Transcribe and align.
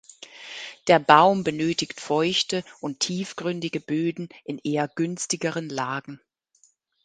Der 0.87 0.97
Baum 0.97 1.43
benötigt 1.43 2.01
feuchte 2.01 2.63
und 2.79 2.99
tiefgründige 3.01 3.79
Böden 3.79 4.29
in 4.45 4.57
eher 4.57 4.87
günstigeren 4.87 5.69
Lagen. 5.69 6.19